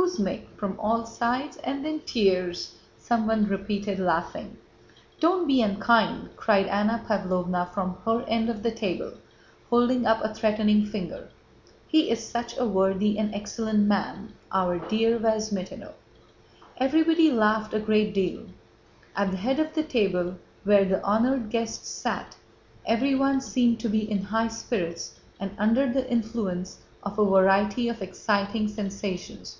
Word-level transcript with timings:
"Kuzmích... 0.00 0.44
From 0.56 0.78
all 0.78 1.04
sides... 1.06 1.56
and 1.58 1.84
then 1.84 1.98
tears," 2.06 2.76
someone 2.96 3.46
repeated 3.48 3.98
laughing. 3.98 4.56
"Don't 5.18 5.44
be 5.48 5.60
unkind," 5.60 6.28
cried 6.36 6.66
Anna 6.66 7.04
Pávlovna 7.08 7.68
from 7.74 7.96
her 8.04 8.22
end 8.28 8.48
of 8.48 8.62
the 8.62 8.70
table 8.70 9.14
holding 9.68 10.06
up 10.06 10.22
a 10.22 10.32
threatening 10.32 10.86
finger. 10.86 11.28
"He 11.88 12.10
is 12.10 12.24
such 12.24 12.56
a 12.56 12.64
worthy 12.64 13.18
and 13.18 13.34
excellent 13.34 13.88
man, 13.88 14.34
our 14.52 14.78
dear 14.78 15.18
Vyazmítinov...." 15.18 15.94
Everybody 16.76 17.32
laughed 17.32 17.74
a 17.74 17.80
great 17.80 18.14
deal. 18.14 18.46
At 19.16 19.32
the 19.32 19.36
head 19.36 19.58
of 19.58 19.74
the 19.74 19.82
table, 19.82 20.36
where 20.62 20.84
the 20.84 21.02
honored 21.04 21.50
guests 21.50 21.88
sat, 21.88 22.36
everyone 22.86 23.40
seemed 23.40 23.80
to 23.80 23.88
be 23.88 24.08
in 24.08 24.22
high 24.22 24.48
spirits 24.48 25.18
and 25.40 25.50
under 25.58 25.92
the 25.92 26.08
influence 26.08 26.78
of 27.02 27.18
a 27.18 27.24
variety 27.24 27.88
of 27.88 28.00
exciting 28.00 28.68
sensations. 28.68 29.58